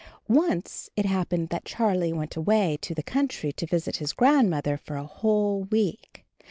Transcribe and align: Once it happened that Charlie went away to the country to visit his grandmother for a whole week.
Once 0.27 0.89
it 0.95 1.05
happened 1.05 1.49
that 1.49 1.63
Charlie 1.63 2.11
went 2.11 2.35
away 2.35 2.75
to 2.81 2.95
the 2.95 3.03
country 3.03 3.51
to 3.53 3.67
visit 3.67 3.97
his 3.97 4.13
grandmother 4.13 4.75
for 4.75 4.95
a 4.95 5.03
whole 5.05 5.65
week. 5.65 6.25